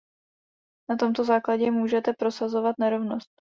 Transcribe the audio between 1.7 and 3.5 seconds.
můžete prosazovat nerovnost.